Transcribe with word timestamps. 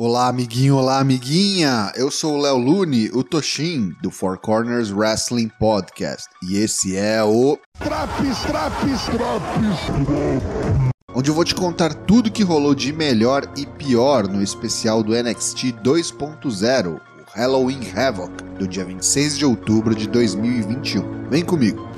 Olá, 0.00 0.28
amiguinho, 0.28 0.76
olá, 0.76 1.00
amiguinha! 1.00 1.90
Eu 1.96 2.08
sou 2.08 2.36
o 2.36 2.40
Léo 2.40 2.56
Lune, 2.56 3.10
o 3.12 3.24
Toshin, 3.24 3.96
do 4.00 4.12
Four 4.12 4.38
Corners 4.38 4.92
Wrestling 4.92 5.50
Podcast. 5.58 6.28
E 6.40 6.56
esse 6.56 6.96
é 6.96 7.20
o. 7.24 7.58
Traps, 7.80 8.38
traps, 8.42 9.02
traps! 9.06 10.92
Onde 11.12 11.30
eu 11.30 11.34
vou 11.34 11.44
te 11.44 11.52
contar 11.52 11.92
tudo 11.92 12.30
que 12.30 12.44
rolou 12.44 12.76
de 12.76 12.92
melhor 12.92 13.52
e 13.56 13.66
pior 13.66 14.28
no 14.28 14.40
especial 14.40 15.02
do 15.02 15.20
NXT 15.20 15.72
2.0, 15.82 16.94
o 16.94 17.00
Halloween 17.34 17.80
Havoc, 17.92 18.30
do 18.56 18.68
dia 18.68 18.84
26 18.84 19.36
de 19.36 19.44
outubro 19.44 19.96
de 19.96 20.06
2021. 20.06 21.28
Vem 21.28 21.44
comigo! 21.44 21.88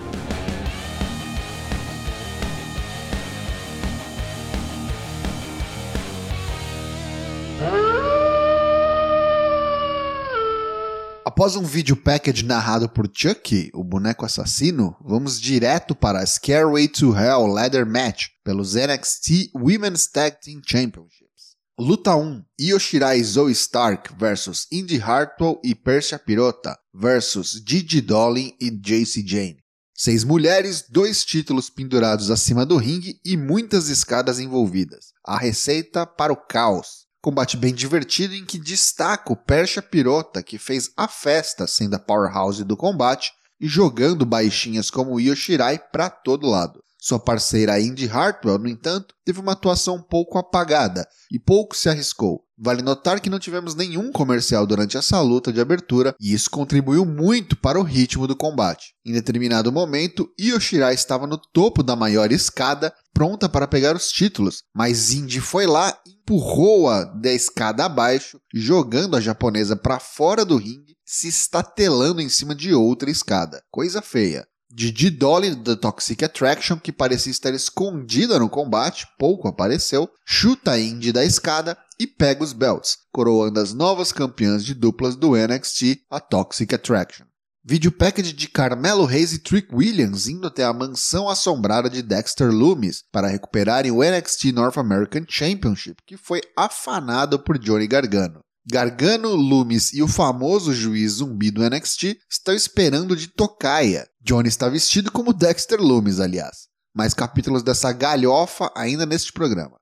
Após 11.40 11.56
um 11.56 11.62
vídeo 11.62 11.96
package 11.96 12.44
narrado 12.44 12.86
por 12.86 13.10
Chucky, 13.10 13.70
o 13.72 13.82
boneco 13.82 14.26
assassino, 14.26 14.94
vamos 15.00 15.40
direto 15.40 15.94
para 15.94 16.18
a 16.18 16.26
Scareway 16.26 16.86
to 16.86 17.16
Hell 17.16 17.46
Ladder 17.46 17.86
Match 17.86 18.26
pelos 18.44 18.74
NXT 18.74 19.50
Women's 19.54 20.06
Tag 20.06 20.36
Team 20.38 20.60
Championships. 20.62 21.56
Luta 21.78 22.14
1: 22.14 22.44
Io 22.58 22.78
Shirai 22.78 23.24
Zoe 23.24 23.52
Stark 23.52 24.14
versus 24.18 24.66
Indy 24.70 24.98
Hartwell 24.98 25.58
e 25.64 25.74
Persia 25.74 26.18
Pirota 26.18 26.76
versus 26.92 27.62
Gigi 27.66 28.02
Dolin 28.02 28.54
e 28.60 28.70
JC 28.70 29.26
Jane. 29.26 29.62
Seis 29.96 30.24
mulheres, 30.24 30.84
dois 30.90 31.24
títulos 31.24 31.70
pendurados 31.70 32.30
acima 32.30 32.66
do 32.66 32.76
ringue 32.76 33.18
e 33.24 33.38
muitas 33.38 33.88
escadas 33.88 34.38
envolvidas. 34.38 35.14
A 35.24 35.38
receita 35.38 36.04
para 36.04 36.34
o 36.34 36.36
caos. 36.36 37.08
Combate 37.22 37.56
bem 37.56 37.74
divertido 37.74 38.34
em 38.34 38.46
que 38.46 38.58
destaca 38.58 39.32
o 39.32 39.36
Persia 39.36 39.82
Pirota, 39.82 40.42
que 40.42 40.56
fez 40.56 40.90
a 40.96 41.06
festa 41.06 41.66
sendo 41.66 41.94
a 41.94 41.98
powerhouse 41.98 42.64
do 42.64 42.76
combate 42.76 43.32
e 43.60 43.68
jogando 43.68 44.24
baixinhas 44.24 44.90
como 44.90 45.20
Yoshirai 45.20 45.78
para 45.92 46.08
todo 46.08 46.48
lado. 46.48 46.82
Sua 46.98 47.18
parceira 47.18 47.80
Indy 47.80 48.08
Hartwell, 48.08 48.58
no 48.58 48.68
entanto, 48.68 49.14
teve 49.24 49.40
uma 49.40 49.52
atuação 49.52 49.96
um 49.96 50.02
pouco 50.02 50.36
apagada 50.36 51.06
e 51.32 51.38
pouco 51.38 51.74
se 51.74 51.88
arriscou. 51.88 52.44
Vale 52.58 52.82
notar 52.82 53.20
que 53.20 53.30
não 53.30 53.38
tivemos 53.38 53.74
nenhum 53.74 54.12
comercial 54.12 54.66
durante 54.66 54.98
essa 54.98 55.18
luta 55.22 55.50
de 55.50 55.62
abertura 55.62 56.14
e 56.20 56.34
isso 56.34 56.50
contribuiu 56.50 57.06
muito 57.06 57.56
para 57.56 57.80
o 57.80 57.82
ritmo 57.82 58.26
do 58.26 58.36
combate. 58.36 58.94
Em 59.04 59.12
determinado 59.14 59.72
momento, 59.72 60.28
Yoshirai 60.38 60.92
estava 60.92 61.26
no 61.26 61.38
topo 61.38 61.82
da 61.82 61.96
maior 61.96 62.30
escada, 62.30 62.92
pronta 63.14 63.48
para 63.48 63.66
pegar 63.66 63.96
os 63.96 64.10
títulos, 64.10 64.62
mas 64.74 65.10
Indy 65.10 65.40
foi 65.40 65.66
lá 65.66 65.98
e 66.06 66.19
empurrou-a 66.30 67.02
da 67.02 67.32
escada 67.32 67.84
abaixo, 67.84 68.40
jogando 68.54 69.16
a 69.16 69.20
japonesa 69.20 69.74
para 69.74 69.98
fora 69.98 70.44
do 70.44 70.56
ringue, 70.56 70.96
se 71.04 71.26
estatelando 71.26 72.20
em 72.20 72.28
cima 72.28 72.54
de 72.54 72.72
outra 72.72 73.10
escada. 73.10 73.60
Coisa 73.68 74.00
feia. 74.00 74.46
Didi 74.72 75.10
Dolly 75.10 75.56
da 75.56 75.74
Toxic 75.74 76.24
Attraction, 76.24 76.78
que 76.78 76.92
parecia 76.92 77.32
estar 77.32 77.52
escondida 77.52 78.38
no 78.38 78.48
combate, 78.48 79.08
pouco 79.18 79.48
apareceu, 79.48 80.08
chuta 80.24 80.72
a 80.72 80.78
Indy 80.78 81.10
da 81.10 81.24
escada 81.24 81.76
e 81.98 82.06
pega 82.06 82.44
os 82.44 82.52
belts, 82.52 82.96
coroando 83.10 83.58
as 83.58 83.74
novas 83.74 84.12
campeãs 84.12 84.64
de 84.64 84.72
duplas 84.72 85.16
do 85.16 85.32
NXT, 85.34 86.04
a 86.08 86.20
Toxic 86.20 86.72
Attraction. 86.72 87.24
Vídeo 87.62 87.92
package 87.92 88.32
de 88.32 88.48
Carmelo 88.48 89.04
Reis 89.04 89.34
e 89.34 89.38
Trick 89.38 89.68
Williams 89.74 90.26
indo 90.26 90.46
até 90.46 90.64
a 90.64 90.72
mansão 90.72 91.28
assombrada 91.28 91.90
de 91.90 92.00
Dexter 92.00 92.50
Loomis 92.50 93.04
para 93.12 93.28
recuperarem 93.28 93.92
o 93.92 94.02
NXT 94.02 94.46
North 94.54 94.78
American 94.78 95.26
Championship, 95.28 95.96
que 96.06 96.16
foi 96.16 96.40
afanado 96.56 97.38
por 97.38 97.58
Johnny 97.58 97.86
Gargano. 97.86 98.40
Gargano, 98.66 99.34
Loomis 99.34 99.92
e 99.92 100.02
o 100.02 100.08
famoso 100.08 100.72
juiz 100.72 101.12
zumbi 101.12 101.50
do 101.50 101.62
NXT 101.62 102.16
estão 102.30 102.54
esperando 102.54 103.14
de 103.14 103.26
tocaia. 103.26 104.08
Johnny 104.22 104.48
está 104.48 104.66
vestido 104.70 105.12
como 105.12 105.34
Dexter 105.34 105.78
Loomis, 105.78 106.18
aliás. 106.18 106.68
Mais 106.96 107.12
capítulos 107.12 107.62
dessa 107.62 107.92
galhofa 107.92 108.72
ainda 108.74 109.04
neste 109.04 109.34
programa. 109.34 109.76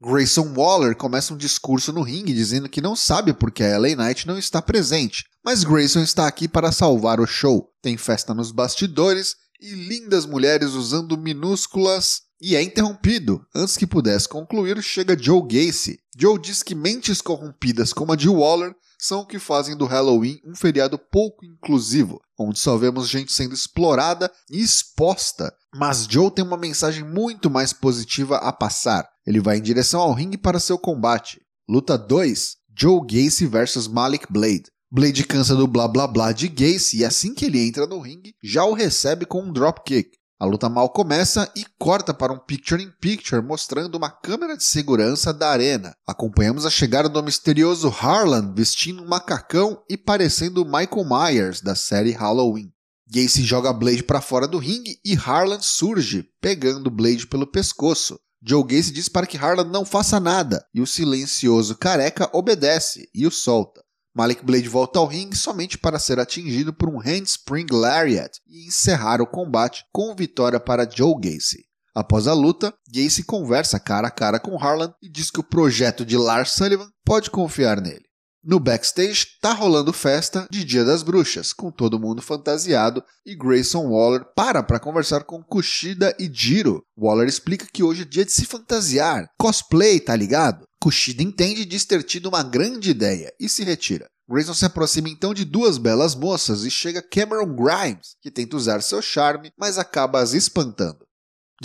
Grayson 0.00 0.54
Waller 0.56 0.94
começa 0.94 1.34
um 1.34 1.36
discurso 1.36 1.92
no 1.92 2.02
ringue 2.02 2.32
dizendo 2.32 2.68
que 2.68 2.80
não 2.80 2.94
sabe 2.94 3.32
por 3.32 3.50
que 3.50 3.64
a 3.64 3.76
LA 3.76 3.96
Knight 3.96 4.24
não 4.24 4.38
está 4.38 4.62
presente, 4.62 5.24
mas 5.44 5.62
Grayson 5.62 6.00
está 6.00 6.26
aqui 6.26 6.48
para 6.48 6.72
salvar 6.72 7.20
o 7.20 7.26
show. 7.26 7.70
Tem 7.82 7.96
festa 7.96 8.32
nos 8.32 8.50
bastidores 8.50 9.36
e 9.60 9.74
lindas 9.74 10.24
mulheres 10.24 10.70
usando 10.70 11.18
minúsculas 11.18 12.22
e 12.40 12.56
é 12.56 12.62
interrompido. 12.62 13.44
Antes 13.54 13.76
que 13.76 13.86
pudesse 13.86 14.28
concluir, 14.28 14.82
chega 14.82 15.18
Joe 15.18 15.42
Gacy. 15.42 15.98
Joe 16.16 16.38
diz 16.38 16.62
que 16.62 16.74
mentes 16.74 17.20
corrompidas 17.20 17.92
como 17.92 18.12
a 18.12 18.16
de 18.16 18.28
Waller 18.28 18.74
são 18.98 19.20
o 19.20 19.26
que 19.26 19.38
fazem 19.38 19.76
do 19.76 19.84
Halloween 19.84 20.40
um 20.46 20.54
feriado 20.54 20.98
pouco 20.98 21.44
inclusivo, 21.44 22.20
onde 22.38 22.58
só 22.58 22.76
vemos 22.78 23.08
gente 23.08 23.32
sendo 23.32 23.54
explorada 23.54 24.30
e 24.50 24.62
exposta. 24.62 25.54
Mas 25.74 26.06
Joe 26.08 26.30
tem 26.30 26.44
uma 26.44 26.56
mensagem 26.56 27.04
muito 27.04 27.50
mais 27.50 27.72
positiva 27.72 28.38
a 28.38 28.52
passar. 28.52 29.06
Ele 29.26 29.40
vai 29.40 29.58
em 29.58 29.62
direção 29.62 30.00
ao 30.00 30.14
ringue 30.14 30.38
para 30.38 30.60
seu 30.60 30.78
combate. 30.78 31.40
Luta 31.68 31.98
2: 31.98 32.56
Joe 32.78 33.00
Gacy 33.00 33.46
vs 33.46 33.86
Malik 33.88 34.26
Blade. 34.30 34.73
Blade 34.96 35.24
cansa 35.24 35.56
do 35.56 35.66
blá 35.66 35.88
blá 35.88 36.06
blá 36.06 36.30
de 36.30 36.46
Gacy 36.46 36.98
e 36.98 37.04
assim 37.04 37.34
que 37.34 37.46
ele 37.46 37.58
entra 37.66 37.84
no 37.84 37.98
ringue, 37.98 38.32
já 38.40 38.64
o 38.64 38.74
recebe 38.74 39.26
com 39.26 39.42
um 39.42 39.52
dropkick. 39.52 40.10
A 40.38 40.46
luta 40.46 40.68
mal 40.68 40.88
começa 40.88 41.50
e 41.56 41.66
corta 41.76 42.14
para 42.14 42.32
um 42.32 42.38
picture-in-picture 42.38 43.42
mostrando 43.42 43.96
uma 43.96 44.08
câmera 44.08 44.56
de 44.56 44.62
segurança 44.62 45.34
da 45.34 45.50
arena. 45.50 45.96
Acompanhamos 46.06 46.64
a 46.64 46.70
chegada 46.70 47.08
do 47.08 47.20
misterioso 47.24 47.88
Harlan 47.88 48.54
vestindo 48.54 49.02
um 49.02 49.08
macacão 49.08 49.82
e 49.90 49.96
parecendo 49.96 50.64
Michael 50.64 51.04
Myers 51.04 51.60
da 51.60 51.74
série 51.74 52.12
Halloween. 52.12 52.70
Gacy 53.12 53.42
joga 53.42 53.72
Blade 53.72 54.04
para 54.04 54.20
fora 54.20 54.46
do 54.46 54.58
ringue 54.58 55.00
e 55.04 55.16
Harlan 55.16 55.60
surge, 55.60 56.24
pegando 56.40 56.88
Blade 56.88 57.26
pelo 57.26 57.48
pescoço. 57.48 58.16
Joe 58.40 58.62
Gacy 58.62 58.92
diz 58.92 59.08
para 59.08 59.26
que 59.26 59.38
Harlan 59.38 59.64
não 59.64 59.84
faça 59.84 60.20
nada 60.20 60.64
e 60.72 60.80
o 60.80 60.86
silencioso 60.86 61.76
careca 61.76 62.30
obedece 62.32 63.08
e 63.12 63.26
o 63.26 63.30
solta. 63.32 63.83
Malik 64.14 64.44
Blade 64.44 64.68
volta 64.68 65.00
ao 65.00 65.06
ringue 65.06 65.36
somente 65.36 65.76
para 65.76 65.98
ser 65.98 66.20
atingido 66.20 66.72
por 66.72 66.88
um 66.88 66.98
handspring 66.98 67.66
lariat 67.70 68.40
e 68.46 68.68
encerrar 68.68 69.20
o 69.20 69.26
combate 69.26 69.84
com 69.92 70.14
vitória 70.14 70.60
para 70.60 70.88
Joe 70.88 71.14
Gacy. 71.20 71.64
Após 71.92 72.28
a 72.28 72.32
luta, 72.32 72.72
Gacy 72.88 73.24
conversa 73.24 73.80
cara 73.80 74.06
a 74.06 74.10
cara 74.10 74.38
com 74.38 74.56
Harlan 74.56 74.94
e 75.02 75.08
diz 75.08 75.30
que 75.30 75.40
o 75.40 75.44
projeto 75.44 76.04
de 76.04 76.16
Lars 76.16 76.52
Sullivan 76.52 76.88
pode 77.04 77.28
confiar 77.28 77.80
nele. 77.80 78.04
No 78.46 78.60
backstage, 78.60 79.38
tá 79.40 79.54
rolando 79.54 79.90
festa 79.90 80.46
de 80.50 80.64
Dia 80.64 80.84
das 80.84 81.02
Bruxas, 81.02 81.50
com 81.50 81.70
todo 81.70 81.98
mundo 81.98 82.20
fantasiado, 82.20 83.02
e 83.24 83.34
Grayson 83.34 83.88
Waller 83.88 84.22
para 84.36 84.62
para 84.62 84.78
conversar 84.78 85.24
com 85.24 85.42
Kushida 85.42 86.14
e 86.18 86.30
Jiro. 86.30 86.84
Waller 86.94 87.26
explica 87.26 87.66
que 87.72 87.82
hoje 87.82 88.02
é 88.02 88.04
dia 88.04 88.22
de 88.22 88.32
se 88.32 88.44
fantasiar, 88.44 89.30
cosplay, 89.38 89.98
tá 89.98 90.14
ligado? 90.14 90.66
Kushida 90.78 91.22
entende 91.22 91.62
e 91.62 91.64
diz 91.64 91.86
ter 91.86 92.02
tido 92.02 92.26
uma 92.26 92.42
grande 92.42 92.90
ideia 92.90 93.32
e 93.40 93.48
se 93.48 93.64
retira. 93.64 94.10
Grayson 94.28 94.52
se 94.52 94.66
aproxima 94.66 95.08
então 95.08 95.32
de 95.32 95.46
duas 95.46 95.78
belas 95.78 96.14
moças 96.14 96.64
e 96.64 96.70
chega 96.70 97.00
Cameron 97.02 97.54
Grimes, 97.54 98.16
que 98.20 98.30
tenta 98.30 98.56
usar 98.56 98.82
seu 98.82 99.00
charme, 99.00 99.52
mas 99.58 99.78
acaba 99.78 100.20
as 100.20 100.34
espantando. 100.34 101.03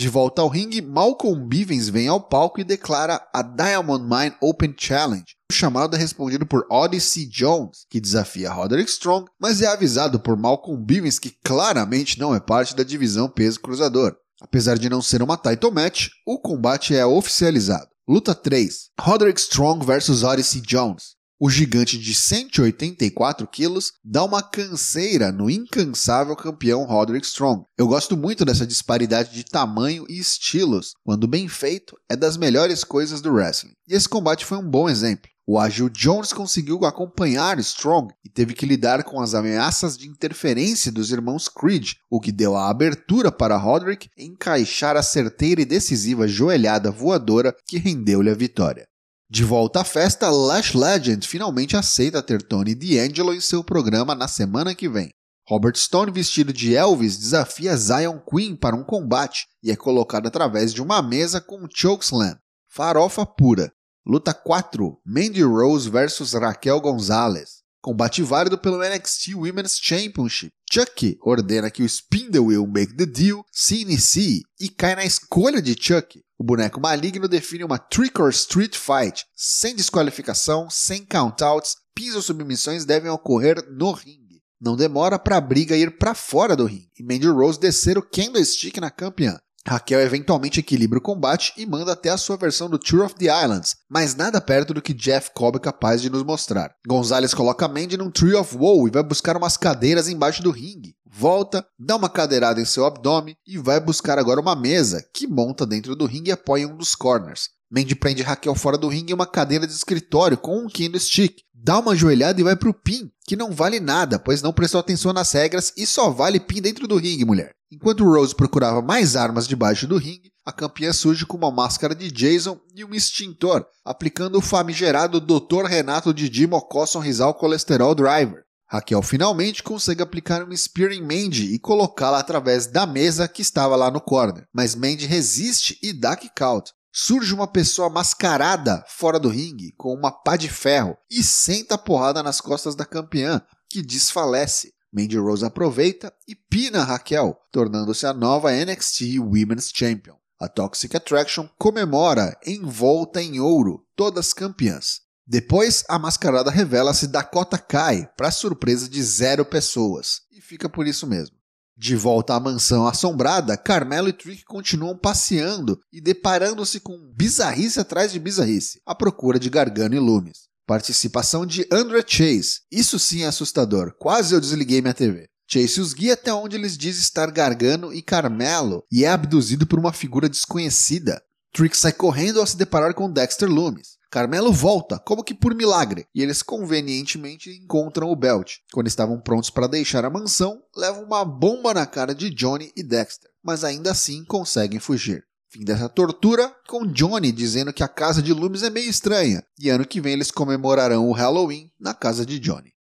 De 0.00 0.08
volta 0.08 0.40
ao 0.40 0.48
ringue, 0.48 0.80
Malcolm 0.80 1.46
Bivens 1.46 1.90
vem 1.90 2.08
ao 2.08 2.18
palco 2.18 2.58
e 2.58 2.64
declara 2.64 3.20
a 3.34 3.42
Diamond 3.42 4.02
Mine 4.02 4.34
Open 4.40 4.74
Challenge. 4.74 5.26
O 5.52 5.52
chamado 5.52 5.94
é 5.94 5.98
respondido 5.98 6.46
por 6.46 6.66
Odyssey 6.70 7.26
Jones, 7.26 7.84
que 7.90 8.00
desafia 8.00 8.50
Roderick 8.50 8.88
Strong, 8.90 9.30
mas 9.38 9.60
é 9.60 9.66
avisado 9.66 10.18
por 10.18 10.38
Malcolm 10.38 10.82
Bivens 10.82 11.18
que 11.18 11.36
claramente 11.44 12.18
não 12.18 12.34
é 12.34 12.40
parte 12.40 12.74
da 12.74 12.82
divisão 12.82 13.28
peso 13.28 13.60
cruzador. 13.60 14.16
Apesar 14.40 14.78
de 14.78 14.88
não 14.88 15.02
ser 15.02 15.20
uma 15.22 15.36
title 15.36 15.70
match, 15.70 16.08
o 16.26 16.38
combate 16.38 16.96
é 16.96 17.04
oficializado. 17.04 17.90
Luta 18.08 18.34
3: 18.34 18.88
Roderick 18.98 19.38
Strong 19.38 19.84
vs 19.84 20.22
Odyssey 20.22 20.62
Jones. 20.62 21.19
O 21.42 21.48
gigante 21.48 21.96
de 21.96 22.14
184 22.14 23.46
quilos 23.46 23.94
dá 24.04 24.22
uma 24.22 24.42
canseira 24.42 25.32
no 25.32 25.48
incansável 25.48 26.36
campeão 26.36 26.84
Roderick 26.84 27.26
Strong. 27.26 27.64
Eu 27.78 27.88
gosto 27.88 28.14
muito 28.14 28.44
dessa 28.44 28.66
disparidade 28.66 29.32
de 29.32 29.42
tamanho 29.42 30.04
e 30.06 30.18
estilos. 30.18 30.92
Quando 31.02 31.26
bem 31.26 31.48
feito, 31.48 31.96
é 32.10 32.14
das 32.14 32.36
melhores 32.36 32.84
coisas 32.84 33.22
do 33.22 33.32
wrestling. 33.32 33.72
E 33.88 33.94
esse 33.94 34.06
combate 34.06 34.44
foi 34.44 34.58
um 34.58 34.68
bom 34.68 34.86
exemplo. 34.86 35.30
O 35.46 35.58
ágil 35.58 35.88
Jones 35.88 36.30
conseguiu 36.30 36.84
acompanhar 36.84 37.58
Strong 37.58 38.12
e 38.22 38.28
teve 38.28 38.52
que 38.52 38.66
lidar 38.66 39.02
com 39.02 39.18
as 39.18 39.32
ameaças 39.32 39.96
de 39.96 40.06
interferência 40.06 40.92
dos 40.92 41.10
irmãos 41.10 41.48
Creed, 41.48 41.92
o 42.10 42.20
que 42.20 42.30
deu 42.30 42.54
a 42.54 42.68
abertura 42.68 43.32
para 43.32 43.56
Roderick 43.56 44.10
encaixar 44.14 44.94
a 44.94 45.02
certeira 45.02 45.62
e 45.62 45.64
decisiva 45.64 46.28
joelhada 46.28 46.90
voadora 46.90 47.56
que 47.66 47.78
rendeu-lhe 47.78 48.28
a 48.28 48.34
vitória. 48.34 48.89
De 49.32 49.44
volta 49.44 49.82
à 49.82 49.84
festa, 49.84 50.28
Lash 50.28 50.74
Legend 50.74 51.24
finalmente 51.24 51.76
aceita 51.76 52.20
ter 52.20 52.42
Tony 52.42 52.74
D'Angelo 52.74 53.32
em 53.32 53.40
seu 53.40 53.62
programa 53.62 54.12
na 54.12 54.26
semana 54.26 54.74
que 54.74 54.88
vem. 54.88 55.12
Robert 55.48 55.76
Stone, 55.76 56.10
vestido 56.10 56.52
de 56.52 56.74
Elvis, 56.74 57.16
desafia 57.16 57.76
Zion 57.76 58.18
Queen 58.18 58.56
para 58.56 58.74
um 58.74 58.82
combate 58.82 59.46
e 59.62 59.70
é 59.70 59.76
colocado 59.76 60.26
através 60.26 60.74
de 60.74 60.82
uma 60.82 61.00
mesa 61.00 61.40
com 61.40 61.58
um 61.58 61.68
chokeslam. 61.72 62.36
Farofa 62.68 63.24
pura. 63.24 63.72
Luta 64.04 64.34
4: 64.34 65.00
Mandy 65.06 65.44
Rose 65.44 65.88
versus 65.88 66.32
Raquel 66.32 66.80
Gonzalez. 66.80 67.59
Combate 67.82 68.22
válido 68.22 68.58
pelo 68.58 68.78
NXT 68.78 69.34
Women's 69.34 69.78
Championship. 69.80 70.52
Chuck 70.70 71.18
ordena 71.22 71.70
que 71.70 71.82
o 71.82 71.88
Spindle 71.88 72.66
Make 72.66 72.94
the 72.94 73.06
Deal 73.06 73.42
se 73.50 73.80
inicie 73.80 74.42
e 74.60 74.68
cai 74.68 74.94
na 74.94 75.04
escolha 75.04 75.62
de 75.62 75.74
Chuck. 75.80 76.20
O 76.38 76.44
boneco 76.44 76.80
maligno 76.80 77.26
define 77.26 77.64
uma 77.64 77.78
Trick 77.78 78.20
or 78.20 78.30
Street 78.30 78.76
Fight, 78.76 79.24
sem 79.34 79.74
desqualificação, 79.74 80.68
sem 80.68 81.04
countouts, 81.04 81.76
pins 81.94 82.14
ou 82.14 82.22
submissões 82.22 82.84
devem 82.84 83.10
ocorrer 83.10 83.56
no 83.70 83.92
ringue. 83.92 84.42
Não 84.60 84.76
demora 84.76 85.18
para 85.18 85.38
a 85.38 85.40
briga 85.40 85.74
ir 85.74 85.96
para 85.96 86.14
fora 86.14 86.54
do 86.54 86.66
ringue 86.66 86.90
e 86.98 87.02
Mandy 87.02 87.28
Rose 87.28 87.58
descer 87.58 87.96
o 87.96 88.02
candlestick 88.02 88.78
na 88.78 88.90
campeã. 88.90 89.38
Raquel 89.66 90.00
eventualmente 90.00 90.60
equilibra 90.60 90.98
o 90.98 91.02
combate 91.02 91.52
e 91.56 91.66
manda 91.66 91.92
até 91.92 92.08
a 92.08 92.16
sua 92.16 92.36
versão 92.36 92.68
do 92.68 92.78
Tour 92.78 93.04
of 93.04 93.14
the 93.16 93.26
Islands, 93.26 93.76
mas 93.88 94.14
nada 94.14 94.40
perto 94.40 94.72
do 94.72 94.80
que 94.80 94.94
Jeff 94.94 95.30
Cobb 95.34 95.56
é 95.56 95.60
capaz 95.60 96.00
de 96.00 96.08
nos 96.08 96.22
mostrar. 96.22 96.74
Gonzalez 96.86 97.34
coloca 97.34 97.68
Mandy 97.68 97.96
num 97.96 98.10
Tree 98.10 98.34
of 98.34 98.56
Woe 98.56 98.88
e 98.88 98.92
vai 98.92 99.02
buscar 99.02 99.36
umas 99.36 99.56
cadeiras 99.56 100.08
embaixo 100.08 100.42
do 100.42 100.50
ringue. 100.50 100.94
Volta, 101.12 101.66
dá 101.78 101.96
uma 101.96 102.08
cadeirada 102.08 102.60
em 102.60 102.64
seu 102.64 102.86
abdômen 102.86 103.36
e 103.46 103.58
vai 103.58 103.80
buscar 103.80 104.18
agora 104.18 104.40
uma 104.40 104.56
mesa, 104.56 105.04
que 105.12 105.26
monta 105.26 105.66
dentro 105.66 105.94
do 105.94 106.06
ringue 106.06 106.30
e 106.30 106.32
apoia 106.32 106.66
um 106.66 106.76
dos 106.76 106.94
corners. 106.94 107.50
Mandy 107.70 107.94
prende 107.94 108.22
Raquel 108.22 108.54
fora 108.54 108.76
do 108.76 108.88
ringue 108.88 109.12
em 109.12 109.14
uma 109.14 109.26
cadeira 109.26 109.66
de 109.66 109.72
escritório 109.72 110.36
com 110.36 110.58
um 110.58 110.68
candlestick. 110.68 111.42
Dá 111.54 111.78
uma 111.78 111.94
joelhada 111.94 112.40
e 112.40 112.44
vai 112.44 112.56
pro 112.56 112.74
pin, 112.74 113.10
que 113.26 113.36
não 113.36 113.52
vale 113.52 113.78
nada, 113.78 114.18
pois 114.18 114.42
não 114.42 114.52
prestou 114.52 114.80
atenção 114.80 115.12
nas 115.12 115.30
regras 115.30 115.72
e 115.76 115.86
só 115.86 116.10
vale 116.10 116.40
pin 116.40 116.60
dentro 116.60 116.88
do 116.88 116.96
ringue, 116.96 117.24
mulher. 117.24 117.52
Enquanto 117.70 118.04
Rose 118.04 118.34
procurava 118.34 118.82
mais 118.82 119.14
armas 119.14 119.46
debaixo 119.46 119.86
do 119.86 119.96
ringue, 119.96 120.32
a 120.44 120.50
campeã 120.50 120.92
surge 120.92 121.24
com 121.24 121.36
uma 121.36 121.50
máscara 121.50 121.94
de 121.94 122.10
Jason 122.10 122.58
e 122.74 122.84
um 122.84 122.92
extintor, 122.92 123.64
aplicando 123.84 124.38
o 124.38 124.42
famigerado 124.42 125.20
Dr. 125.20 125.66
Renato 125.66 126.12
Didi 126.12 126.48
Mocosson 126.48 126.98
Rizal 126.98 127.34
Colesterol 127.34 127.94
Driver. 127.94 128.42
Raquel 128.68 129.02
finalmente 129.02 129.62
consegue 129.62 130.02
aplicar 130.02 130.42
um 130.42 130.56
Spear 130.56 130.92
em 130.92 131.02
Mandy 131.02 131.54
e 131.54 131.58
colocá-la 131.58 132.18
através 132.18 132.66
da 132.66 132.86
mesa 132.86 133.28
que 133.28 133.42
estava 133.42 133.76
lá 133.76 133.90
no 133.90 134.00
corner, 134.00 134.46
mas 134.52 134.74
Mandy 134.74 135.06
resiste 135.06 135.78
e 135.82 135.92
dá 135.92 136.16
kick 136.16 136.42
out. 136.42 136.72
Surge 136.92 137.32
uma 137.32 137.46
pessoa 137.46 137.88
mascarada 137.88 138.84
fora 138.88 139.18
do 139.18 139.28
ringue 139.28 139.72
com 139.76 139.94
uma 139.94 140.10
pá 140.10 140.36
de 140.36 140.48
ferro 140.48 140.96
e 141.08 141.22
senta 141.22 141.76
a 141.76 141.78
porrada 141.78 142.22
nas 142.22 142.40
costas 142.40 142.74
da 142.74 142.84
campeã, 142.84 143.40
que 143.68 143.80
desfalece. 143.80 144.72
Mandy 144.92 145.16
Rose 145.16 145.44
aproveita 145.44 146.12
e 146.26 146.34
pina 146.34 146.82
Raquel, 146.82 147.38
tornando-se 147.52 148.06
a 148.06 148.12
nova 148.12 148.50
NXT 148.50 149.20
Women's 149.20 149.70
Champion. 149.72 150.16
A 150.40 150.48
Toxic 150.48 150.96
Attraction 150.96 151.48
comemora 151.56 152.36
envolta 152.44 153.22
em 153.22 153.38
ouro, 153.38 153.86
todas 153.94 154.32
campeãs. 154.32 155.02
Depois, 155.24 155.84
a 155.88 155.96
mascarada 155.96 156.50
revela-se 156.50 157.06
Dakota 157.06 157.56
Kai, 157.56 158.10
para 158.16 158.32
surpresa 158.32 158.88
de 158.88 159.00
zero 159.00 159.44
pessoas, 159.44 160.22
e 160.32 160.40
fica 160.40 160.68
por 160.68 160.88
isso 160.88 161.06
mesmo. 161.06 161.36
De 161.82 161.96
volta 161.96 162.34
à 162.34 162.38
mansão 162.38 162.86
assombrada, 162.86 163.56
Carmelo 163.56 164.10
e 164.10 164.12
Trick 164.12 164.44
continuam 164.44 164.94
passeando 164.94 165.80
e 165.90 165.98
deparando-se 165.98 166.78
com 166.78 167.10
bizarrice 167.16 167.80
atrás 167.80 168.12
de 168.12 168.18
bizarrice, 168.18 168.82
à 168.84 168.94
procura 168.94 169.38
de 169.38 169.48
Gargano 169.48 169.94
e 169.94 169.98
Loomis. 169.98 170.40
Participação 170.66 171.46
de 171.46 171.66
André 171.72 172.04
Chase. 172.06 172.60
Isso 172.70 172.98
sim 172.98 173.22
é 173.22 173.28
assustador. 173.28 173.94
Quase 173.98 174.34
eu 174.34 174.40
desliguei 174.42 174.82
minha 174.82 174.92
TV. 174.92 175.24
Chase 175.50 175.80
os 175.80 175.94
guia 175.94 176.12
até 176.12 176.30
onde 176.34 176.54
eles 176.54 176.76
diz 176.76 176.98
estar 176.98 177.30
Gargano 177.30 177.94
e 177.94 178.02
Carmelo 178.02 178.84
e 178.92 179.06
é 179.06 179.08
abduzido 179.08 179.66
por 179.66 179.78
uma 179.78 179.90
figura 179.90 180.28
desconhecida. 180.28 181.18
Trick 181.50 181.74
sai 181.74 181.94
correndo 181.94 182.40
ao 182.40 182.46
se 182.46 182.58
deparar 182.58 182.92
com 182.92 183.10
Dexter 183.10 183.48
Loomis. 183.48 183.96
Carmelo 184.10 184.52
volta, 184.52 184.98
como 184.98 185.22
que 185.22 185.32
por 185.32 185.54
milagre, 185.54 186.04
e 186.12 186.20
eles 186.20 186.42
convenientemente 186.42 187.48
encontram 187.50 188.10
o 188.10 188.16
Belt. 188.16 188.56
Quando 188.72 188.88
estavam 188.88 189.20
prontos 189.20 189.50
para 189.50 189.68
deixar 189.68 190.04
a 190.04 190.10
mansão, 190.10 190.60
levam 190.76 191.04
uma 191.04 191.24
bomba 191.24 191.72
na 191.72 191.86
cara 191.86 192.12
de 192.12 192.28
Johnny 192.28 192.72
e 192.76 192.82
Dexter, 192.82 193.30
mas 193.40 193.62
ainda 193.62 193.92
assim 193.92 194.24
conseguem 194.24 194.80
fugir. 194.80 195.22
Fim 195.48 195.64
dessa 195.64 195.88
tortura, 195.88 196.52
com 196.68 196.86
Johnny 196.86 197.30
dizendo 197.30 197.72
que 197.72 197.84
a 197.84 197.88
casa 197.88 198.20
de 198.20 198.32
Loomis 198.32 198.64
é 198.64 198.70
meio 198.70 198.90
estranha, 198.90 199.44
e 199.56 199.70
ano 199.70 199.86
que 199.86 200.00
vem 200.00 200.14
eles 200.14 200.32
comemorarão 200.32 201.08
o 201.08 201.12
Halloween 201.12 201.70
na 201.78 201.94
casa 201.94 202.26
de 202.26 202.40
Johnny. 202.40 202.72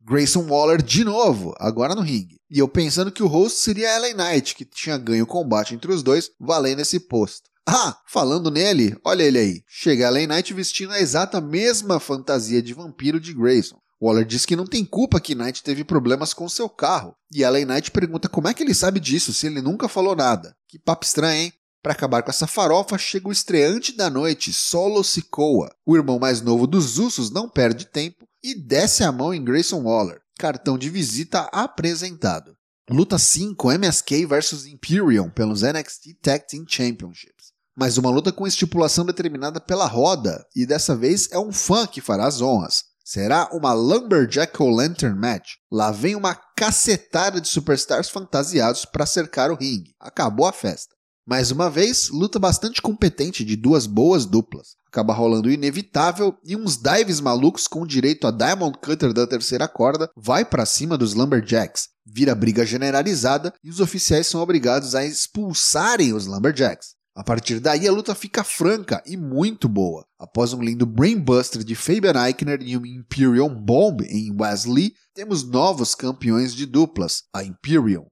Grayson 0.00 0.46
Waller 0.48 0.80
de 0.80 1.02
novo, 1.02 1.52
agora 1.58 1.96
no 1.96 2.00
ringue. 2.00 2.40
E 2.48 2.60
eu 2.60 2.68
pensando 2.68 3.10
que 3.10 3.24
o 3.24 3.26
host 3.26 3.58
seria 3.58 3.96
Ellen 3.96 4.14
Knight, 4.14 4.54
que 4.54 4.64
tinha 4.64 4.96
ganho 4.96 5.24
o 5.24 5.26
combate 5.26 5.74
entre 5.74 5.92
os 5.92 6.00
dois, 6.00 6.30
valendo 6.38 6.80
esse 6.80 7.00
posto. 7.00 7.50
Ah, 7.68 7.98
falando 8.06 8.48
nele, 8.48 8.96
olha 9.04 9.24
ele 9.24 9.38
aí. 9.38 9.64
Chega 9.66 10.06
Ellen 10.06 10.28
Knight 10.28 10.54
vestindo 10.54 10.92
a 10.92 11.00
exata 11.00 11.40
mesma 11.40 11.98
fantasia 11.98 12.62
de 12.62 12.72
vampiro 12.72 13.18
de 13.18 13.34
Grayson. 13.34 13.76
Waller 14.00 14.24
diz 14.24 14.46
que 14.46 14.54
não 14.54 14.66
tem 14.66 14.84
culpa 14.84 15.20
que 15.20 15.34
Knight 15.34 15.64
teve 15.64 15.82
problemas 15.82 16.32
com 16.32 16.48
seu 16.48 16.68
carro. 16.68 17.16
E 17.32 17.42
Ellen 17.42 17.64
Knight 17.64 17.90
pergunta 17.90 18.28
como 18.28 18.46
é 18.46 18.54
que 18.54 18.62
ele 18.62 18.74
sabe 18.74 19.00
disso, 19.00 19.32
se 19.32 19.48
ele 19.48 19.60
nunca 19.60 19.88
falou 19.88 20.14
nada. 20.14 20.54
Que 20.68 20.78
papo 20.78 21.04
estranho, 21.04 21.42
hein? 21.42 21.52
Para 21.82 21.92
acabar 21.92 22.22
com 22.22 22.30
essa 22.30 22.46
farofa, 22.46 22.98
chega 22.98 23.28
o 23.28 23.32
estreante 23.32 23.96
da 23.96 24.08
noite, 24.10 24.52
Solo 24.52 25.02
Sikoa. 25.02 25.74
O 25.84 25.96
irmão 25.96 26.18
mais 26.18 26.40
novo 26.40 26.66
dos 26.66 26.98
Usos 26.98 27.30
não 27.30 27.48
perde 27.48 27.86
tempo 27.86 28.28
e 28.42 28.54
desce 28.54 29.02
a 29.02 29.10
mão 29.10 29.34
em 29.34 29.42
Grayson 29.42 29.82
Waller. 29.82 30.20
Cartão 30.38 30.78
de 30.78 30.90
visita 30.90 31.48
apresentado. 31.52 32.56
Luta 32.88 33.18
5 33.18 33.72
MSK 33.72 34.26
vs 34.26 34.66
Imperium 34.66 35.30
pelos 35.30 35.62
NXT 35.62 36.18
Tag 36.22 36.46
Team 36.46 36.64
Championships. 36.68 37.55
Mais 37.78 37.98
uma 37.98 38.08
luta 38.08 38.32
com 38.32 38.46
estipulação 38.46 39.04
determinada 39.04 39.60
pela 39.60 39.86
roda, 39.86 40.46
e 40.56 40.64
dessa 40.64 40.96
vez 40.96 41.28
é 41.30 41.38
um 41.38 41.52
fã 41.52 41.86
que 41.86 42.00
fará 42.00 42.26
as 42.26 42.40
honras. 42.40 42.84
Será 43.04 43.50
uma 43.52 43.74
Lumberjack 43.74 44.62
ou 44.62 44.70
Lantern 44.70 45.14
Match. 45.14 45.56
Lá 45.70 45.90
vem 45.90 46.16
uma 46.16 46.34
cacetada 46.56 47.38
de 47.38 47.48
superstars 47.48 48.08
fantasiados 48.08 48.86
para 48.86 49.04
cercar 49.04 49.50
o 49.50 49.54
ringue. 49.54 49.94
Acabou 50.00 50.46
a 50.46 50.54
festa. 50.54 50.94
Mais 51.28 51.50
uma 51.50 51.68
vez, 51.68 52.08
luta 52.08 52.38
bastante 52.38 52.80
competente 52.80 53.44
de 53.44 53.54
duas 53.56 53.86
boas 53.86 54.24
duplas. 54.24 54.68
Acaba 54.88 55.12
rolando 55.12 55.50
o 55.50 55.52
inevitável 55.52 56.34
e 56.42 56.56
uns 56.56 56.78
dives 56.78 57.20
malucos 57.20 57.68
com 57.68 57.86
direito 57.86 58.26
a 58.26 58.30
Diamond 58.30 58.78
Cutter 58.78 59.12
da 59.12 59.26
terceira 59.26 59.68
corda 59.68 60.10
vai 60.16 60.46
para 60.46 60.64
cima 60.64 60.96
dos 60.96 61.12
Lumberjacks. 61.12 61.88
Vira 62.06 62.34
briga 62.34 62.64
generalizada 62.64 63.52
e 63.62 63.68
os 63.68 63.80
oficiais 63.80 64.26
são 64.28 64.40
obrigados 64.40 64.94
a 64.94 65.04
expulsarem 65.04 66.14
os 66.14 66.24
Lumberjacks. 66.24 66.95
A 67.16 67.24
partir 67.24 67.60
daí 67.60 67.88
a 67.88 67.92
luta 67.92 68.14
fica 68.14 68.44
franca 68.44 69.02
e 69.06 69.16
muito 69.16 69.70
boa. 69.70 70.04
Após 70.18 70.52
um 70.52 70.62
lindo 70.62 70.84
Brainbuster 70.84 71.64
de 71.64 71.74
Fabian 71.74 72.12
Eichner 72.26 72.58
e 72.60 72.76
um 72.76 72.84
Imperium 72.84 73.48
Bomb 73.48 74.02
em 74.02 74.36
Wesley, 74.38 74.92
temos 75.14 75.42
novos 75.42 75.94
campeões 75.94 76.54
de 76.54 76.66
duplas, 76.66 77.22
a 77.32 77.42
Imperium. 77.42 78.04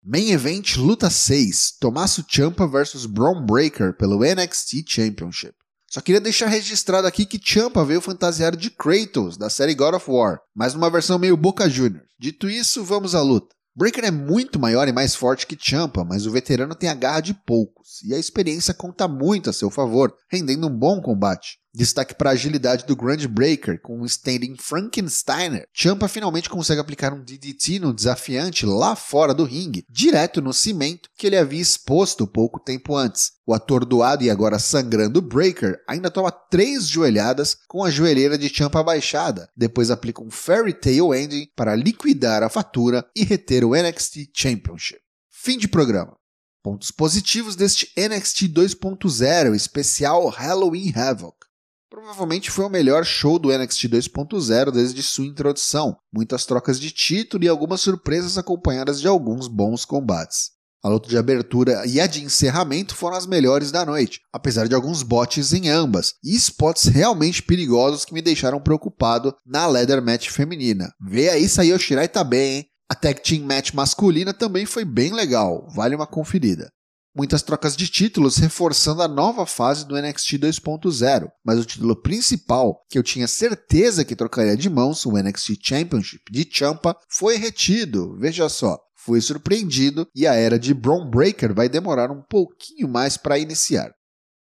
Main 0.00 0.30
Event 0.30 0.76
Luta 0.76 1.10
6: 1.10 1.78
Tommaso 1.80 2.24
Ciampa 2.28 2.64
vs 2.64 3.04
Braun 3.04 3.44
Breaker 3.44 3.96
pelo 3.96 4.20
NXT 4.20 4.84
Championship. 4.86 5.54
Só 5.90 6.00
queria 6.00 6.20
deixar 6.20 6.46
registrado 6.46 7.08
aqui 7.08 7.26
que 7.26 7.40
Ciampa 7.44 7.84
veio 7.84 8.00
fantasiar 8.00 8.54
de 8.56 8.70
Kratos, 8.70 9.36
da 9.36 9.50
série 9.50 9.74
God 9.74 9.94
of 9.94 10.08
War, 10.08 10.38
mas 10.54 10.72
numa 10.72 10.88
versão 10.88 11.18
meio 11.18 11.36
Boca 11.36 11.68
Juniors. 11.68 12.06
Dito 12.16 12.48
isso, 12.48 12.84
vamos 12.84 13.16
à 13.16 13.22
luta. 13.22 13.56
Breaker 13.74 14.04
é 14.04 14.10
muito 14.10 14.58
maior 14.60 14.86
e 14.86 14.92
mais 14.92 15.14
forte 15.14 15.46
que 15.46 15.56
Ciampa, 15.58 16.04
mas 16.04 16.26
o 16.26 16.30
veterano 16.30 16.74
tem 16.74 16.90
a 16.90 16.94
garra 16.94 17.20
de 17.20 17.32
poucos, 17.32 18.02
e 18.04 18.12
a 18.12 18.18
experiência 18.18 18.74
conta 18.74 19.08
muito 19.08 19.48
a 19.48 19.52
seu 19.52 19.70
favor, 19.70 20.14
rendendo 20.30 20.66
um 20.66 20.78
bom 20.78 21.00
combate. 21.00 21.61
Destaque 21.74 22.14
para 22.14 22.28
a 22.28 22.32
agilidade 22.34 22.84
do 22.84 22.94
Grand 22.94 23.26
Breaker 23.28 23.80
com 23.80 24.02
um 24.02 24.04
standing 24.04 24.56
Frankensteiner. 24.58 25.66
Champa 25.72 26.06
finalmente 26.06 26.50
consegue 26.50 26.80
aplicar 26.80 27.14
um 27.14 27.24
DDT 27.24 27.78
no 27.78 27.94
desafiante 27.94 28.66
lá 28.66 28.94
fora 28.94 29.32
do 29.32 29.44
ringue, 29.44 29.86
direto 29.88 30.42
no 30.42 30.52
cimento 30.52 31.08
que 31.16 31.26
ele 31.26 31.36
havia 31.36 31.62
exposto 31.62 32.26
pouco 32.26 32.60
tempo 32.60 32.94
antes. 32.94 33.32
O 33.46 33.54
atordoado 33.54 34.22
e 34.22 34.28
agora 34.28 34.58
sangrando 34.58 35.22
Breaker 35.22 35.78
ainda 35.88 36.10
toma 36.10 36.30
três 36.30 36.86
joelhadas 36.86 37.56
com 37.66 37.82
a 37.82 37.90
joelheira 37.90 38.36
de 38.36 38.50
Champa 38.50 38.82
baixada. 38.82 39.48
Depois 39.56 39.90
aplica 39.90 40.22
um 40.22 40.30
Fairy 40.30 40.74
Tail 40.74 41.14
Ending 41.14 41.48
para 41.56 41.74
liquidar 41.74 42.42
a 42.42 42.50
fatura 42.50 43.02
e 43.16 43.24
reter 43.24 43.64
o 43.64 43.74
NXT 43.74 44.30
Championship. 44.34 45.00
Fim 45.30 45.56
de 45.56 45.68
programa. 45.68 46.16
Pontos 46.62 46.90
positivos 46.90 47.56
deste 47.56 47.90
NXT 47.96 48.42
2.0 48.48 49.54
especial 49.54 50.28
Halloween 50.28 50.92
Havoc. 50.94 51.51
Provavelmente 51.92 52.50
foi 52.50 52.64
o 52.64 52.70
melhor 52.70 53.04
show 53.04 53.38
do 53.38 53.50
NXT 53.50 53.82
2.0 53.82 54.70
desde 54.70 55.02
sua 55.02 55.26
introdução, 55.26 55.94
muitas 56.10 56.46
trocas 56.46 56.80
de 56.80 56.90
título 56.90 57.44
e 57.44 57.48
algumas 57.48 57.82
surpresas 57.82 58.38
acompanhadas 58.38 58.98
de 58.98 59.06
alguns 59.06 59.46
bons 59.46 59.84
combates. 59.84 60.52
A 60.82 60.88
luta 60.88 61.06
de 61.06 61.18
abertura 61.18 61.84
e 61.86 62.00
a 62.00 62.06
de 62.06 62.24
encerramento 62.24 62.96
foram 62.96 63.14
as 63.14 63.26
melhores 63.26 63.70
da 63.70 63.84
noite, 63.84 64.20
apesar 64.32 64.68
de 64.68 64.74
alguns 64.74 65.02
botes 65.02 65.52
em 65.52 65.68
ambas, 65.68 66.14
e 66.24 66.34
spots 66.34 66.84
realmente 66.84 67.42
perigosos 67.42 68.06
que 68.06 68.14
me 68.14 68.22
deixaram 68.22 68.58
preocupado 68.58 69.36
na 69.44 69.66
Leather 69.66 70.02
Match 70.02 70.30
feminina. 70.30 70.90
Vê 70.98 71.28
aí 71.28 71.46
Sayo 71.46 71.78
Shirai 71.78 72.08
tá 72.08 72.24
bem, 72.24 72.54
hein? 72.54 72.66
A 72.90 72.94
Tag 72.94 73.20
Team 73.20 73.44
Match 73.44 73.74
masculina 73.74 74.32
também 74.32 74.64
foi 74.64 74.86
bem 74.86 75.12
legal, 75.12 75.68
vale 75.74 75.94
uma 75.94 76.06
conferida. 76.06 76.72
Muitas 77.14 77.42
trocas 77.42 77.76
de 77.76 77.88
títulos 77.88 78.36
reforçando 78.36 79.02
a 79.02 79.08
nova 79.08 79.46
fase 79.46 79.86
do 79.86 80.00
NXT 80.00 80.38
2.0, 80.38 81.28
mas 81.44 81.58
o 81.58 81.64
título 81.64 81.94
principal, 81.94 82.80
que 82.88 82.98
eu 82.98 83.02
tinha 83.02 83.28
certeza 83.28 84.04
que 84.04 84.16
trocaria 84.16 84.56
de 84.56 84.70
mãos, 84.70 85.04
o 85.04 85.12
NXT 85.12 85.58
Championship 85.62 86.22
de 86.30 86.48
Champa, 86.50 86.96
foi 87.08 87.36
retido. 87.36 88.16
Veja 88.18 88.48
só, 88.48 88.78
fui 88.96 89.20
surpreendido 89.20 90.06
e 90.14 90.26
a 90.26 90.34
era 90.34 90.58
de 90.58 90.72
Braun 90.72 91.08
Breaker 91.08 91.54
vai 91.54 91.68
demorar 91.68 92.10
um 92.10 92.22
pouquinho 92.22 92.88
mais 92.88 93.16
para 93.16 93.38
iniciar. 93.38 93.92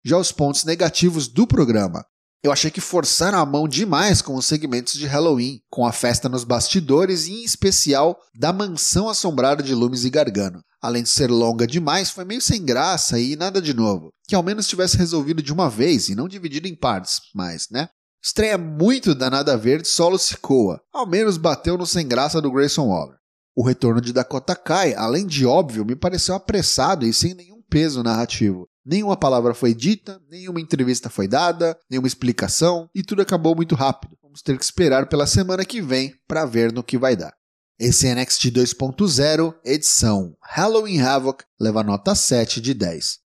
Já 0.05 0.17
os 0.17 0.33
pontos 0.33 0.65
negativos 0.65 1.29
do 1.29 1.47
programa. 1.47 2.05
Eu 2.43 2.53
achei 2.53 2.71
que 2.71 2.81
forçaram 2.81 3.39
a 3.39 3.45
mão 3.45 3.67
demais 3.67 4.23
com 4.23 4.37
os 4.37 4.47
segmentos 4.47 4.95
de 4.95 5.07
Halloween, 5.07 5.61
com 5.69 5.85
a 5.85 5.91
festa 5.91 6.29
nos 6.29 6.45
bastidores 6.45 7.27
e, 7.27 7.33
em 7.33 7.45
especial, 7.45 8.17
da 8.33 8.53
mansão 8.53 9.09
assombrada 9.09 9.61
de 9.61 9.75
Loomis 9.75 10.05
e 10.05 10.11
Gargano. 10.11 10.63
Além 10.81 11.03
de 11.03 11.09
ser 11.09 11.31
longa 11.31 11.67
demais, 11.67 12.11
foi 12.11 12.25
meio 12.25 12.41
sem 12.41 12.65
graça 12.65 13.19
e 13.19 13.35
nada 13.35 13.61
de 13.61 13.75
novo. 13.75 14.13
Que 14.29 14.35
ao 14.35 14.43
menos 14.43 14.69
tivesse 14.69 14.97
resolvido 14.97 15.43
de 15.43 15.53
uma 15.53 15.69
vez 15.69 16.09
e 16.09 16.15
não 16.15 16.29
dividido 16.29 16.69
em 16.69 16.75
partes, 16.75 17.21
mas, 17.35 17.69
né? 17.71 17.89
Estreia 18.23 18.59
muito 18.59 19.15
da 19.15 19.31
Nada 19.31 19.57
Verde 19.57 19.89
solo 19.89 20.19
Sikoa. 20.19 20.81
Ao 20.93 21.07
menos 21.07 21.37
bateu 21.37 21.79
no 21.79 21.87
sem 21.87 22.07
graça 22.07 22.41
do 22.41 22.51
Grayson 22.51 22.89
Waller. 22.89 23.17
O 23.57 23.65
retorno 23.65 24.01
de 24.01 24.13
Dakota 24.13 24.55
Kai, 24.55 24.95
além 24.95 25.27
de 25.27 25.45
óbvio, 25.47 25.85
me 25.85 25.97
pareceu 25.97 26.35
apressado 26.35 27.05
e 27.05 27.13
sem 27.13 27.35
nenhum 27.35 27.61
peso 27.69 28.03
narrativo. 28.03 28.69
Nenhuma 28.85 29.17
palavra 29.17 29.53
foi 29.53 29.75
dita, 29.75 30.21
nenhuma 30.31 30.61
entrevista 30.61 31.11
foi 31.11 31.29
dada, 31.29 31.77
nenhuma 31.91 32.09
explicação 32.09 32.89
e 32.95 33.03
tudo 33.03 33.23
acabou 33.23 33.55
muito 33.55 33.75
rápido. 33.75 34.17
Vamos 34.23 34.43
ter 34.43 34.57
que 34.57 34.65
esperar 34.65 35.09
pela 35.09 35.27
semana 35.27 35.65
que 35.65 35.83
vem 35.83 36.15
para 36.27 36.45
ver 36.45 36.73
no 36.73 36.83
que 36.83 36.97
vai 36.97 37.17
dar. 37.17 37.38
Esse 37.81 38.13
NXT 38.13 38.47
2.0, 38.47 39.55
edição 39.65 40.35
Halloween 40.43 41.01
Havoc, 41.01 41.45
leva 41.61 41.85
nota 41.85 42.13
7 42.13 42.61
de 42.61 42.75
10. 42.75 43.21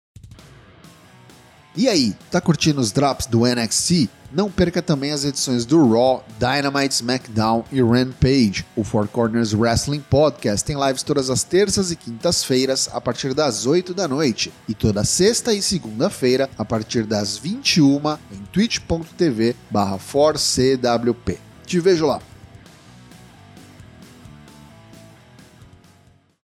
E 1.76 1.88
aí, 1.88 2.16
tá 2.32 2.42
curtindo 2.42 2.82
os 2.82 2.92
drops 2.92 3.28
do 3.28 3.46
NXT? 3.46 4.10
Não 4.32 4.50
perca 4.50 4.82
também 4.82 5.12
as 5.12 5.24
edições 5.24 5.66
do 5.66 5.88
Raw, 5.88 6.26
Dynamite, 6.40 6.96
SmackDown 6.96 7.64
e 7.72 7.80
Rampage. 7.80 8.66
O 8.76 8.84
Four 8.84 9.08
Corners 9.08 9.54
Wrestling 9.54 10.02
Podcast 10.02 10.66
tem 10.66 10.84
lives 10.84 11.04
todas 11.04 11.30
as 11.30 11.44
terças 11.44 11.92
e 11.92 11.96
quintas-feiras 11.96 12.90
a 12.92 13.00
partir 13.00 13.36
das 13.36 13.68
8 13.68 13.94
da 13.94 14.08
noite 14.08 14.52
e 14.68 14.74
toda 14.74 15.04
sexta 15.04 15.54
e 15.54 15.62
segunda-feira 15.62 16.50
a 16.58 16.66
partir 16.66 17.06
das 17.06 17.38
21 17.38 18.18
em 18.32 18.40
twitch.tv/4cwp. 18.52 21.38
Te 21.68 21.80
vejo 21.80 22.08
lá. 22.08 22.20